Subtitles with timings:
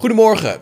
[0.00, 0.58] Goedemorgen.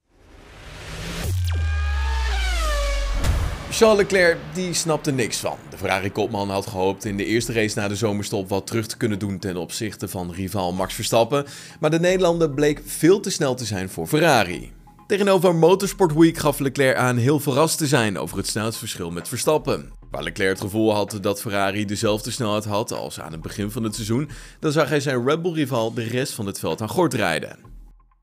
[3.71, 5.57] Charles Leclerc die snapte niks van.
[5.71, 9.19] De Ferrari-kopman had gehoopt in de eerste race na de zomerstop wat terug te kunnen
[9.19, 11.47] doen ten opzichte van rivaal Max Verstappen.
[11.81, 14.73] Maar de Nederlander bleek veel te snel te zijn voor Ferrari.
[15.07, 19.93] Tegenover Motorsport Week gaf Leclerc aan heel verrast te zijn over het snelheidsverschil met Verstappen.
[20.11, 23.83] Waar Leclerc het gevoel had dat Ferrari dezelfde snelheid had als aan het begin van
[23.83, 24.31] het seizoen,
[24.61, 27.76] dan zag hij zijn Red Bull-rival de rest van het veld aan gort rijden.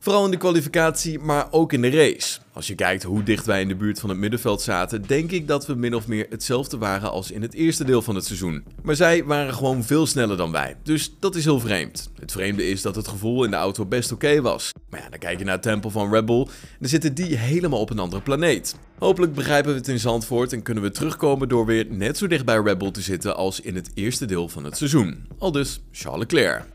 [0.03, 2.39] Vooral in de kwalificatie, maar ook in de race.
[2.53, 5.47] Als je kijkt hoe dicht wij in de buurt van het middenveld zaten, denk ik
[5.47, 8.63] dat we min of meer hetzelfde waren als in het eerste deel van het seizoen.
[8.81, 12.09] Maar zij waren gewoon veel sneller dan wij, dus dat is heel vreemd.
[12.19, 14.71] Het vreemde is dat het gevoel in de auto best oké was.
[14.89, 17.37] Maar ja, dan kijk je naar het tempo van Red Bull en dan zitten die
[17.37, 18.75] helemaal op een andere planeet.
[18.99, 22.45] Hopelijk begrijpen we het in Zandvoort en kunnen we terugkomen door weer net zo dicht
[22.45, 25.27] bij Red Bull te zitten als in het eerste deel van het seizoen.
[25.37, 26.72] Al dus Charles Leclerc.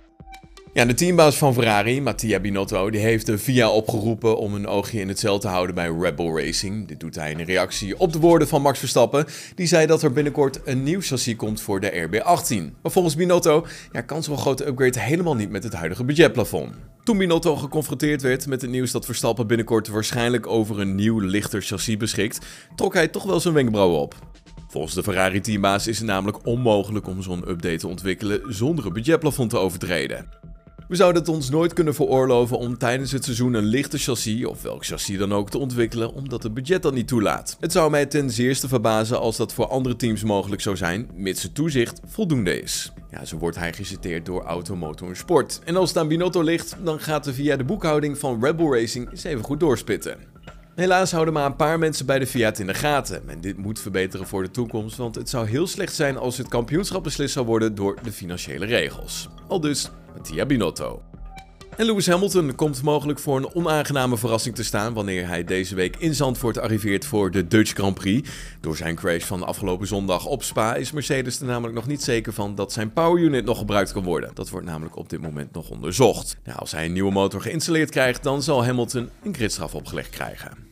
[0.87, 5.09] De teambaas van Ferrari, Mattia Binotto, die heeft de VIA opgeroepen om een oogje in
[5.09, 6.89] het cel te houden bij Red Bull Racing.
[6.89, 10.13] Dit doet hij in reactie op de woorden van Max Verstappen, die zei dat er
[10.13, 12.81] binnenkort een nieuw chassis komt voor de RB18.
[12.83, 16.75] Maar volgens Binotto ja, kan zo'n grote upgrade helemaal niet met het huidige budgetplafond.
[17.05, 21.63] Toen Binotto geconfronteerd werd met het nieuws dat Verstappen binnenkort waarschijnlijk over een nieuw lichter
[21.63, 24.15] chassis beschikt, trok hij toch wel zijn wenkbrauwen op.
[24.69, 29.51] Volgens de Ferrari-teambaas is het namelijk onmogelijk om zo'n update te ontwikkelen zonder een budgetplafond
[29.51, 30.38] te overtreden.
[30.89, 34.63] We zouden het ons nooit kunnen veroorloven om tijdens het seizoen een lichte chassis, of
[34.63, 37.57] welk chassis dan ook, te ontwikkelen, omdat het budget dat niet toelaat.
[37.61, 41.43] Het zou mij ten zeerste verbazen als dat voor andere teams mogelijk zou zijn, mits
[41.43, 42.93] het toezicht voldoende is.
[43.11, 45.61] Ja, zo wordt hij geciteerd door Automotor Sport.
[45.65, 48.81] En als het aan Binotto ligt, dan gaat er via de boekhouding van Red Bull
[48.81, 50.17] Racing eens even goed doorspitten.
[50.79, 53.29] Helaas houden maar een paar mensen bij de Fiat in de gaten.
[53.29, 56.49] En dit moet verbeteren voor de toekomst, want het zou heel slecht zijn als het
[56.49, 59.29] kampioenschap beslist zou worden door de financiële regels.
[59.49, 61.03] Al dus Mattia Binotto.
[61.77, 65.97] En Lewis Hamilton komt mogelijk voor een onaangename verrassing te staan wanneer hij deze week
[65.97, 68.31] in Zandvoort arriveert voor de Dutch Grand Prix.
[68.61, 72.33] Door zijn crash van afgelopen zondag op Spa is Mercedes er namelijk nog niet zeker
[72.33, 74.31] van dat zijn power unit nog gebruikt kan worden.
[74.35, 76.37] Dat wordt namelijk op dit moment nog onderzocht.
[76.45, 80.68] Nou, als hij een nieuwe motor geïnstalleerd krijgt, dan zal Hamilton een gridstraf opgelegd krijgen.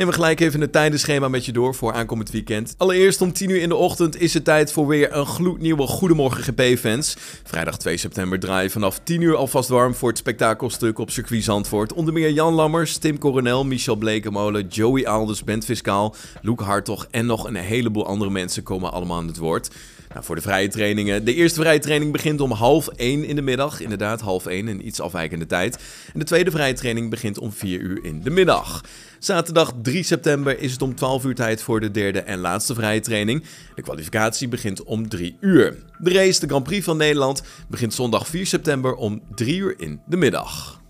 [0.00, 2.74] Neem we gelijk even het tijdenschema met je door voor aankomend weekend.
[2.76, 6.42] Allereerst om 10 uur in de ochtend is het tijd voor weer een gloednieuwe Goedemorgen
[6.42, 7.16] GP-fans.
[7.44, 11.44] Vrijdag 2 september draai je vanaf 10 uur alvast warm voor het spektakelstuk op circuit
[11.44, 11.92] Zandvoort.
[11.92, 17.26] Onder meer Jan Lammers, Tim Coronel, Michel Blekemolen, Joey Alders, Bent Fiscaal, Luke Hartog en
[17.26, 19.70] nog een heleboel andere mensen komen allemaal aan het woord.
[20.12, 21.24] Nou, voor de vrije trainingen.
[21.24, 23.80] De eerste vrije training begint om half 1 in de middag.
[23.80, 25.78] Inderdaad, half 1, een iets afwijkende tijd.
[26.12, 28.84] En de tweede vrije training begint om 4 uur in de middag.
[29.18, 33.00] Zaterdag 3 september is het om 12 uur tijd voor de derde en laatste vrije
[33.00, 33.44] training.
[33.74, 35.76] De kwalificatie begint om 3 uur.
[35.98, 40.00] De race, de Grand Prix van Nederland, begint zondag 4 september om 3 uur in
[40.06, 40.80] de middag.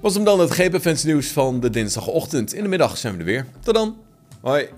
[0.00, 2.54] Was hem dan het GP Fans nieuws van de dinsdagochtend.
[2.54, 3.46] In de middag zijn we er weer.
[3.60, 3.96] Tot dan.
[4.40, 4.68] Hoi.